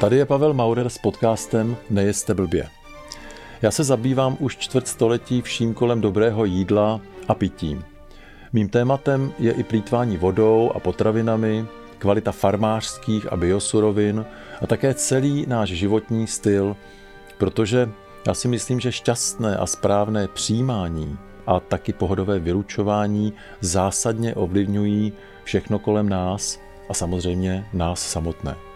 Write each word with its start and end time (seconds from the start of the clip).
Tady 0.00 0.16
je 0.16 0.26
Pavel 0.26 0.54
Maurer 0.54 0.88
s 0.88 0.98
podcastem 0.98 1.76
Nejeste 1.90 2.34
blbě. 2.34 2.68
Já 3.62 3.70
se 3.70 3.84
zabývám 3.84 4.36
už 4.40 4.56
čtvrt 4.56 4.88
století 4.88 5.42
vším 5.42 5.74
kolem 5.74 6.00
dobrého 6.00 6.44
jídla 6.44 7.00
a 7.28 7.34
pití. 7.34 7.78
Mým 8.52 8.68
tématem 8.68 9.32
je 9.38 9.52
i 9.52 9.62
plítvání 9.62 10.16
vodou 10.16 10.70
a 10.74 10.80
potravinami, 10.80 11.66
kvalita 11.98 12.32
farmářských 12.32 13.32
a 13.32 13.36
biosurovin 13.36 14.24
a 14.62 14.66
také 14.66 14.94
celý 14.94 15.46
náš 15.48 15.68
životní 15.68 16.26
styl, 16.26 16.76
protože 17.38 17.90
já 18.26 18.34
si 18.34 18.48
myslím, 18.48 18.80
že 18.80 18.92
šťastné 18.92 19.56
a 19.56 19.66
správné 19.66 20.28
přijímání 20.28 21.18
a 21.46 21.60
taky 21.60 21.92
pohodové 21.92 22.38
vylučování 22.38 23.32
zásadně 23.60 24.34
ovlivňují 24.34 25.12
všechno 25.44 25.78
kolem 25.78 26.08
nás 26.08 26.60
a 26.88 26.94
samozřejmě 26.94 27.66
nás 27.72 28.10
samotné. 28.10 28.69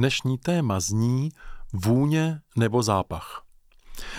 Dnešní 0.00 0.38
téma 0.38 0.80
zní 0.80 1.28
vůně 1.72 2.40
nebo 2.56 2.82
zápach. 2.82 3.42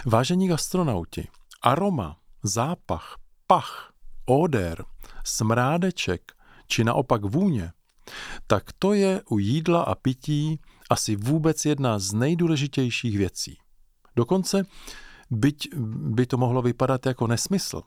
Vážení 0.06 0.48
gastronauti, 0.48 1.28
aroma, 1.62 2.18
zápach, 2.44 3.16
pach, 3.48 3.94
óder, 4.26 4.86
smrádeček 5.26 6.32
či 6.68 6.84
naopak 6.84 7.26
vůně, 7.26 7.72
tak 8.48 8.64
to 8.80 8.94
je 8.94 9.22
u 9.30 9.40
jídla 9.40 9.84
a 9.84 9.96
pití 9.96 10.60
asi 10.90 11.16
vůbec 11.16 11.66
jedna 11.66 12.00
z 12.00 12.14
nejdůležitějších 12.14 13.18
věcí. 13.18 13.58
Dokonce, 14.16 14.64
byť 15.32 15.76
by 15.96 16.26
to 16.26 16.38
mohlo 16.38 16.62
vypadat 16.62 17.06
jako 17.06 17.28
nesmysl, 17.28 17.82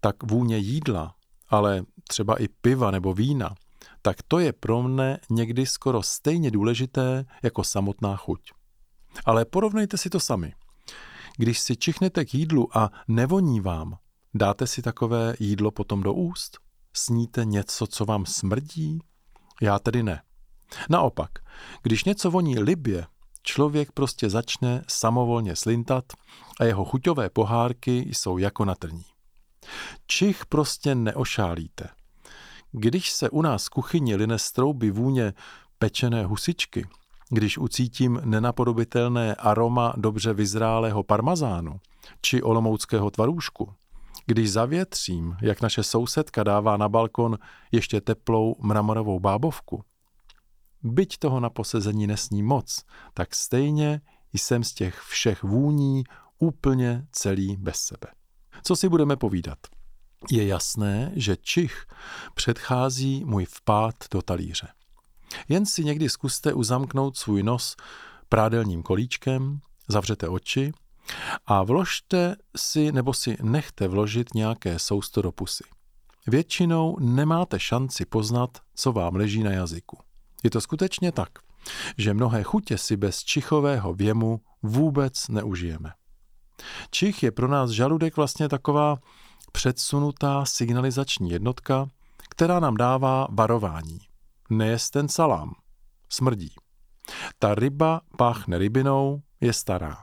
tak 0.00 0.22
vůně 0.22 0.58
jídla, 0.58 1.14
ale 1.48 1.84
třeba 2.08 2.42
i 2.42 2.48
piva 2.48 2.90
nebo 2.90 3.14
vína, 3.14 3.54
tak 4.02 4.22
to 4.28 4.38
je 4.38 4.52
pro 4.52 4.82
mne 4.82 5.18
někdy 5.30 5.66
skoro 5.66 6.02
stejně 6.02 6.50
důležité 6.50 7.24
jako 7.42 7.64
samotná 7.64 8.16
chuť. 8.16 8.40
Ale 9.24 9.44
porovnejte 9.44 9.98
si 9.98 10.10
to 10.10 10.20
sami. 10.20 10.54
Když 11.36 11.60
si 11.60 11.76
čichnete 11.76 12.24
k 12.24 12.34
jídlu 12.34 12.78
a 12.78 12.90
nevoní 13.08 13.60
vám, 13.60 13.98
dáte 14.34 14.66
si 14.66 14.82
takové 14.82 15.34
jídlo 15.40 15.70
potom 15.70 16.02
do 16.02 16.14
úst? 16.14 16.58
Sníte 16.96 17.44
něco, 17.44 17.86
co 17.86 18.04
vám 18.04 18.26
smrdí? 18.26 18.98
Já 19.62 19.78
tedy 19.78 20.02
ne. 20.02 20.22
Naopak, 20.90 21.30
když 21.82 22.04
něco 22.04 22.30
voní 22.30 22.58
libě, 22.58 23.06
člověk 23.42 23.92
prostě 23.92 24.30
začne 24.30 24.84
samovolně 24.88 25.56
slintat 25.56 26.04
a 26.60 26.64
jeho 26.64 26.84
chuťové 26.84 27.30
pohárky 27.30 27.98
jsou 27.98 28.38
jako 28.38 28.64
na 28.64 28.74
trní. 28.74 29.04
Čich 30.06 30.46
prostě 30.46 30.94
neošálíte. 30.94 31.88
Když 32.76 33.12
se 33.12 33.30
u 33.30 33.42
nás 33.42 33.66
v 33.66 33.70
kuchyni 33.70 34.16
line 34.16 34.38
strouby 34.38 34.90
vůně 34.90 35.32
pečené 35.78 36.24
husičky, 36.24 36.86
když 37.30 37.58
ucítím 37.58 38.20
nenapodobitelné 38.24 39.34
aroma 39.34 39.94
dobře 39.96 40.32
vyzrálého 40.32 41.02
parmazánu 41.02 41.80
či 42.20 42.42
olomouckého 42.42 43.10
tvarůžku, 43.10 43.72
když 44.26 44.52
zavětřím, 44.52 45.36
jak 45.42 45.62
naše 45.62 45.82
sousedka 45.82 46.42
dává 46.42 46.76
na 46.76 46.88
balkon 46.88 47.38
ještě 47.72 48.00
teplou 48.00 48.56
mramorovou 48.58 49.20
bábovku, 49.20 49.84
byť 50.82 51.18
toho 51.18 51.40
na 51.40 51.50
posezení 51.50 52.06
nesní 52.06 52.42
moc, 52.42 52.84
tak 53.14 53.34
stejně 53.34 54.00
jsem 54.32 54.64
z 54.64 54.74
těch 54.74 55.00
všech 55.00 55.42
vůní 55.42 56.04
úplně 56.38 57.06
celý 57.12 57.56
bez 57.56 57.76
sebe. 57.76 58.06
Co 58.62 58.76
si 58.76 58.88
budeme 58.88 59.16
povídat? 59.16 59.58
Je 60.30 60.46
jasné, 60.46 61.12
že 61.14 61.36
čich 61.36 61.86
předchází 62.34 63.24
můj 63.24 63.44
vpád 63.44 63.94
do 64.10 64.22
talíře. 64.22 64.68
Jen 65.48 65.66
si 65.66 65.84
někdy 65.84 66.08
zkuste 66.08 66.52
uzamknout 66.52 67.16
svůj 67.16 67.42
nos 67.42 67.76
prádelním 68.28 68.82
kolíčkem, 68.82 69.60
zavřete 69.88 70.28
oči 70.28 70.72
a 71.46 71.62
vložte 71.62 72.36
si 72.56 72.92
nebo 72.92 73.14
si 73.14 73.36
nechte 73.42 73.88
vložit 73.88 74.34
nějaké 74.34 74.78
sousto 74.78 75.22
do 75.22 75.32
pusy. 75.32 75.64
Většinou 76.26 76.96
nemáte 77.00 77.60
šanci 77.60 78.04
poznat, 78.04 78.58
co 78.74 78.92
vám 78.92 79.16
leží 79.16 79.42
na 79.42 79.50
jazyku. 79.50 79.98
Je 80.44 80.50
to 80.50 80.60
skutečně 80.60 81.12
tak, 81.12 81.28
že 81.98 82.14
mnohé 82.14 82.42
chutě 82.42 82.78
si 82.78 82.96
bez 82.96 83.24
čichového 83.24 83.94
věmu 83.94 84.40
vůbec 84.62 85.28
neužijeme. 85.28 85.92
Čich 86.90 87.22
je 87.22 87.32
pro 87.32 87.48
nás 87.48 87.70
žaludek 87.70 88.16
vlastně 88.16 88.48
taková 88.48 88.98
předsunutá 89.54 90.44
signalizační 90.44 91.30
jednotka, 91.30 91.88
která 92.30 92.60
nám 92.60 92.76
dává 92.76 93.26
varování. 93.30 93.98
Nejest 94.50 94.90
ten 94.90 95.08
salám. 95.08 95.54
Smrdí. 96.08 96.54
Ta 97.38 97.54
ryba 97.54 98.00
páchne 98.18 98.58
rybinou, 98.58 99.22
je 99.40 99.52
stará. 99.52 100.02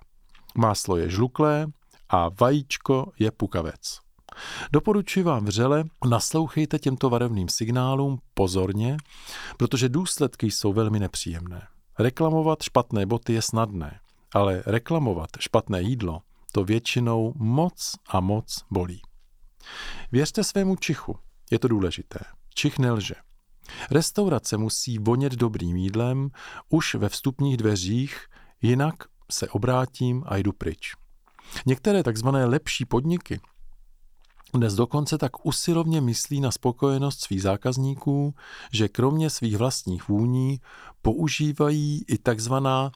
Máslo 0.57 0.97
je 0.97 1.09
žluklé 1.09 1.67
a 2.09 2.29
vajíčko 2.39 3.11
je 3.19 3.31
pukavec. 3.31 3.99
Doporučuji 4.71 5.23
vám 5.23 5.45
vřele, 5.45 5.83
naslouchejte 6.09 6.79
těmto 6.79 7.09
varovným 7.09 7.49
signálům 7.49 8.19
pozorně, 8.33 8.97
protože 9.57 9.89
důsledky 9.89 10.51
jsou 10.51 10.73
velmi 10.73 10.99
nepříjemné. 10.99 11.67
Reklamovat 11.99 12.63
špatné 12.63 13.05
boty 13.05 13.33
je 13.33 13.41
snadné, 13.41 13.99
ale 14.33 14.63
reklamovat 14.65 15.29
špatné 15.39 15.81
jídlo 15.81 16.21
to 16.51 16.63
většinou 16.63 17.33
moc 17.35 17.95
a 18.09 18.19
moc 18.19 18.65
bolí. 18.71 19.01
Věřte 20.11 20.43
svému 20.43 20.75
čichu, 20.75 21.17
je 21.51 21.59
to 21.59 21.67
důležité. 21.67 22.19
Čich 22.53 22.79
nelže. 22.79 23.15
Restaurace 23.91 24.57
musí 24.57 24.97
vonět 24.97 25.33
dobrým 25.33 25.75
jídlem 25.75 26.29
už 26.69 26.95
ve 26.95 27.09
vstupních 27.09 27.57
dveřích, 27.57 28.25
jinak 28.61 28.95
se 29.31 29.49
obrátím 29.49 30.23
a 30.25 30.37
jdu 30.37 30.51
pryč. 30.51 30.95
Některé 31.65 32.03
takzvané 32.03 32.45
lepší 32.45 32.85
podniky 32.85 33.39
dnes 34.53 34.75
dokonce 34.75 35.17
tak 35.17 35.45
usilovně 35.45 36.01
myslí 36.01 36.41
na 36.41 36.51
spokojenost 36.51 37.21
svých 37.21 37.41
zákazníků, 37.41 38.35
že 38.73 38.87
kromě 38.87 39.29
svých 39.29 39.57
vlastních 39.57 40.07
vůní 40.07 40.59
používají 41.01 42.05
i 42.07 42.17
takzvaná 42.17 42.91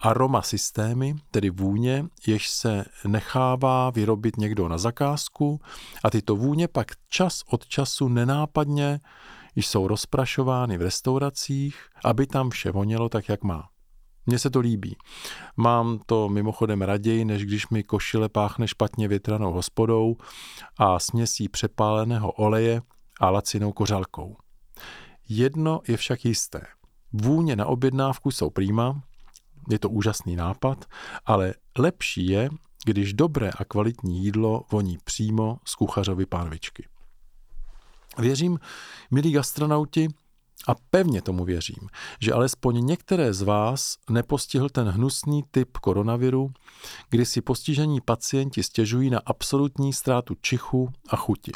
aroma 0.00 0.42
systémy, 0.42 1.14
tedy 1.30 1.50
vůně, 1.50 2.04
jež 2.26 2.48
se 2.48 2.84
nechává 3.06 3.90
vyrobit 3.90 4.36
někdo 4.36 4.68
na 4.68 4.78
zakázku 4.78 5.60
a 6.04 6.10
tyto 6.10 6.36
vůně 6.36 6.68
pak 6.68 6.86
čas 7.08 7.42
od 7.50 7.66
času 7.66 8.08
nenápadně 8.08 9.00
jsou 9.56 9.88
rozprašovány 9.88 10.78
v 10.78 10.82
restauracích, 10.82 11.88
aby 12.04 12.26
tam 12.26 12.50
vše 12.50 12.70
vonělo 12.70 13.08
tak, 13.08 13.28
jak 13.28 13.42
má. 13.42 13.68
Mně 14.26 14.38
se 14.38 14.50
to 14.50 14.60
líbí. 14.60 14.96
Mám 15.56 16.00
to 16.06 16.28
mimochodem 16.28 16.82
raději, 16.82 17.24
než 17.24 17.44
když 17.44 17.68
mi 17.68 17.82
košile 17.82 18.28
páchne 18.28 18.68
špatně 18.68 19.08
větranou 19.08 19.52
hospodou 19.52 20.16
a 20.78 20.98
směsí 20.98 21.48
přepáleného 21.48 22.32
oleje 22.32 22.82
a 23.20 23.30
lacinou 23.30 23.72
kořalkou. 23.72 24.36
Jedno 25.28 25.80
je 25.88 25.96
však 25.96 26.24
jisté. 26.24 26.60
Vůně 27.12 27.56
na 27.56 27.66
objednávku 27.66 28.30
jsou 28.30 28.50
prýma, 28.50 29.02
je 29.70 29.78
to 29.78 29.90
úžasný 29.90 30.36
nápad, 30.36 30.84
ale 31.26 31.54
lepší 31.78 32.26
je, 32.26 32.48
když 32.84 33.12
dobré 33.14 33.50
a 33.58 33.64
kvalitní 33.64 34.24
jídlo 34.24 34.64
voní 34.70 34.98
přímo 35.04 35.58
z 35.64 35.74
kuchařovy 35.74 36.26
pánvičky. 36.26 36.88
Věřím, 38.18 38.58
milí 39.10 39.32
gastronauti, 39.32 40.08
a 40.68 40.74
pevně 40.90 41.22
tomu 41.22 41.44
věřím, 41.44 41.88
že 42.20 42.32
alespoň 42.32 42.86
některé 42.86 43.34
z 43.34 43.42
vás 43.42 43.96
nepostihl 44.10 44.68
ten 44.68 44.88
hnusný 44.88 45.44
typ 45.50 45.78
koronaviru, 45.78 46.50
kdy 47.10 47.26
si 47.26 47.40
postižení 47.40 48.00
pacienti 48.00 48.62
stěžují 48.62 49.10
na 49.10 49.20
absolutní 49.26 49.92
ztrátu 49.92 50.34
čichu 50.40 50.88
a 51.08 51.16
chuti. 51.16 51.52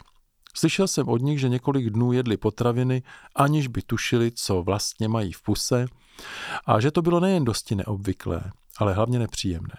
Slyšel 0.54 0.88
jsem 0.88 1.08
od 1.08 1.22
nich, 1.22 1.40
že 1.40 1.48
několik 1.48 1.90
dnů 1.90 2.12
jedli 2.12 2.36
potraviny, 2.36 3.02
aniž 3.34 3.68
by 3.68 3.82
tušili, 3.82 4.30
co 4.30 4.62
vlastně 4.62 5.08
mají 5.08 5.32
v 5.32 5.42
puse, 5.42 5.86
a 6.66 6.80
že 6.80 6.90
to 6.90 7.02
bylo 7.02 7.20
nejen 7.20 7.44
dosti 7.44 7.74
neobvyklé, 7.74 8.42
ale 8.78 8.94
hlavně 8.94 9.18
nepříjemné. 9.18 9.76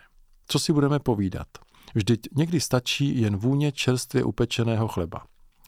Co 0.47 0.59
si 0.59 0.73
budeme 0.73 0.99
povídat? 0.99 1.47
Vždyť 1.95 2.19
někdy 2.35 2.59
stačí 2.59 3.21
jen 3.21 3.37
vůně 3.37 3.71
čerstvě 3.71 4.23
upečeného 4.23 4.87
chleba. 4.87 5.25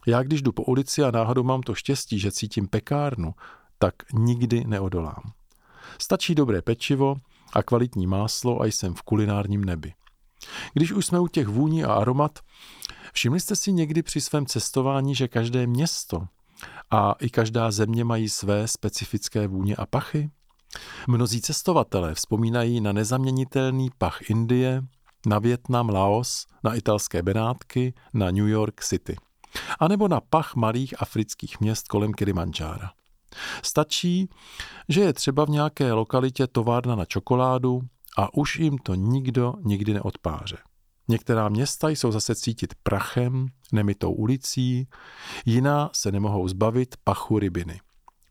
Já 0.08 0.24
když 0.24 0.42
jdu 0.42 0.52
po 0.52 0.64
ulici 0.64 1.04
a 1.04 1.12
náhodou 1.12 1.44
mám 1.44 1.62
to 1.62 1.76
štěstí, 1.76 2.20
že 2.20 2.32
cítím 2.32 2.68
pekárnu, 2.68 3.34
tak 3.80 3.94
nikdy 4.14 4.64
neodolám. 4.68 5.32
Stačí 6.02 6.36
dobré 6.36 6.62
pečivo 6.62 7.16
a 7.54 7.64
kvalitní 7.64 8.08
máslo 8.08 8.62
a 8.62 8.66
jsem 8.66 8.94
v 8.94 9.02
kulinárním 9.02 9.66
nebi. 9.66 9.94
Když 10.74 10.92
už 10.92 11.06
jsme 11.06 11.20
u 11.20 11.28
těch 11.28 11.48
vůní 11.48 11.84
a 11.84 11.94
aromat, 11.94 12.40
všimli 13.14 13.40
jste 13.40 13.56
si 13.56 13.74
někdy 13.74 14.04
při 14.04 14.22
svém 14.22 14.46
cestování, 14.46 15.16
že 15.16 15.28
každé 15.28 15.68
město 15.68 16.28
a 16.92 17.16
i 17.20 17.30
každá 17.30 17.72
země 17.72 18.04
mají 18.04 18.30
své 18.30 18.68
specifické 18.68 19.48
vůně 19.48 19.76
a 19.76 19.86
pachy? 19.86 20.30
Mnozí 21.07 21.42
cestovatelé 21.42 22.16
vzpomínají 22.16 22.81
na 22.81 22.92
nezaměnitelný 22.92 23.89
pach 23.98 24.30
Indie, 24.30 24.81
na 25.25 25.39
Větnam, 25.39 25.89
Laos, 25.89 26.45
na 26.63 26.75
italské 26.75 27.24
Benátky, 27.24 27.94
na 28.13 28.31
New 28.31 28.48
York 28.48 28.83
City. 28.83 29.16
A 29.80 29.88
nebo 29.88 30.07
na 30.07 30.22
pach 30.22 30.56
malých 30.56 31.01
afrických 31.01 31.60
měst 31.60 31.88
kolem 31.88 32.13
Kilimanjára. 32.13 32.92
Stačí, 33.63 34.30
že 34.89 35.01
je 35.01 35.13
třeba 35.13 35.45
v 35.45 35.50
nějaké 35.50 35.94
lokalitě 35.94 36.48
továrna 36.48 36.95
na 36.95 37.06
čokoládu 37.06 37.81
a 38.18 38.33
už 38.33 38.60
jim 38.60 38.78
to 38.78 38.95
nikdo 38.95 39.54
nikdy 39.63 39.94
neodpáře. 39.94 40.57
Některá 41.07 41.50
města 41.50 41.89
jsou 41.89 42.12
zase 42.12 42.36
cítit 42.36 42.74
prachem, 42.83 43.48
nemitou 43.71 44.12
ulicí, 44.12 44.88
jiná 45.45 45.89
se 45.94 46.12
nemohou 46.12 46.48
zbavit 46.48 46.95
pachu 47.04 47.39
rybiny. 47.39 47.80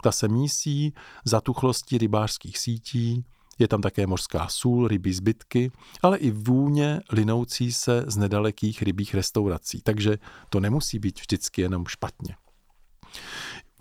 Ta 0.04 0.12
se 0.12 0.28
mísí 0.28 0.94
zatuchlostí 1.24 1.98
rybářských 1.98 2.58
sítí, 2.58 3.24
je 3.58 3.68
tam 3.68 3.80
také 3.80 4.06
mořská 4.06 4.48
sůl, 4.48 4.88
rybí 4.88 5.12
zbytky, 5.12 5.70
ale 6.02 6.18
i 6.18 6.30
vůně 6.30 7.00
linoucí 7.12 7.72
se 7.72 8.04
z 8.06 8.16
nedalekých 8.16 8.82
rybích 8.82 9.14
restaurací, 9.14 9.80
takže 9.82 10.18
to 10.48 10.60
nemusí 10.60 10.98
být 10.98 11.20
vždycky 11.20 11.62
jenom 11.62 11.86
špatně. 11.86 12.36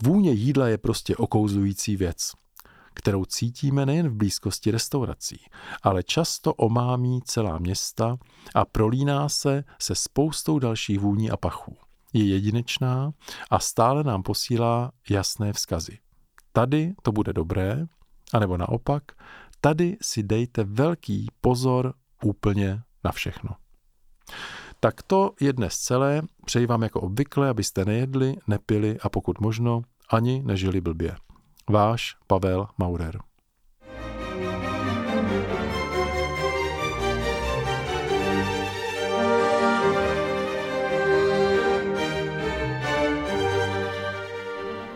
Vůně 0.03 0.31
jídla 0.31 0.67
je 0.67 0.77
prostě 0.77 1.15
okouzlující 1.15 1.95
věc, 1.95 2.31
kterou 2.93 3.25
cítíme 3.25 3.85
nejen 3.85 4.09
v 4.09 4.15
blízkosti 4.15 4.71
restaurací, 4.71 5.39
ale 5.81 6.03
často 6.03 6.53
omámí 6.53 7.21
celá 7.25 7.57
města 7.57 8.17
a 8.55 8.65
prolíná 8.65 9.29
se 9.29 9.63
se 9.79 9.95
spoustou 9.95 10.59
dalších 10.59 10.99
vůní 10.99 11.31
a 11.31 11.37
pachů. 11.37 11.77
Je 12.13 12.25
jedinečná 12.25 13.11
a 13.49 13.59
stále 13.59 14.03
nám 14.03 14.23
posílá 14.23 14.91
jasné 15.09 15.53
vzkazy. 15.53 15.97
Tady 16.53 16.93
to 17.01 17.11
bude 17.11 17.33
dobré, 17.33 17.85
anebo 18.33 18.57
naopak, 18.57 19.03
tady 19.61 19.97
si 20.01 20.23
dejte 20.23 20.63
velký 20.63 21.27
pozor 21.41 21.93
úplně 22.23 22.81
na 23.03 23.11
všechno. 23.11 23.49
Tak 24.79 25.01
to 25.01 25.31
je 25.41 25.53
dnes 25.53 25.77
celé. 25.77 26.21
Přeji 26.45 26.65
vám 26.65 26.81
jako 26.81 27.01
obvykle, 27.01 27.49
abyste 27.49 27.85
nejedli, 27.85 28.35
nepili 28.47 28.99
a 28.99 29.09
pokud 29.09 29.39
možno 29.39 29.81
ani 30.09 30.43
nežili 30.43 30.81
blbě. 30.81 31.15
Váš 31.69 32.15
Pavel 32.27 32.67
Maurer. 32.77 33.19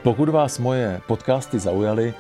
Pokud 0.08 0.30
vás 0.30 0.60
moje 0.60 1.02
podcasty 1.08 1.60
zaujaly, 1.60 2.14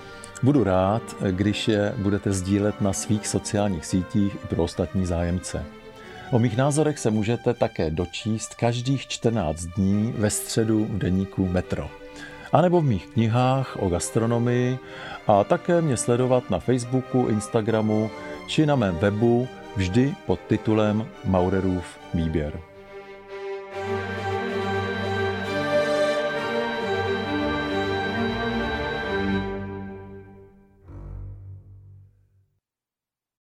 budu 0.44 0.64
rád, 0.64 1.02
když 1.32 1.68
je 1.68 1.94
budete 1.98 2.34
sdílet 2.34 2.82
na 2.82 2.94
svých 2.94 3.28
sociálních 3.28 3.86
sítích 3.86 4.36
i 4.44 4.48
pro 4.48 4.64
ostatní 4.64 5.06
zájemce. 5.06 5.66
O 6.32 6.40
mých 6.40 6.58
názorech 6.58 7.00
se 7.00 7.10
můžete 7.10 7.54
také 7.54 7.92
dočíst 7.92 8.56
každých 8.56 9.08
14 9.08 9.66
dní 9.66 10.14
ve 10.18 10.30
středu 10.30 10.86
v 10.86 10.98
deníku 10.98 11.48
Metro. 11.48 11.90
A 12.52 12.62
nebo 12.62 12.82
v 12.82 12.86
mých 12.86 13.08
knihách 13.08 13.78
o 13.80 13.90
gastronomii 13.90 14.80
a 15.28 15.44
také 15.44 15.82
mě 15.82 15.98
sledovat 15.98 16.50
na 16.50 16.60
Facebooku, 16.60 17.28
Instagramu 17.28 18.10
či 18.48 18.66
na 18.66 18.76
mém 18.76 18.96
webu 18.96 19.48
vždy 19.76 20.16
pod 20.26 20.40
titulem 20.48 21.08
Maurerův 21.26 21.86
výběr. 22.14 22.60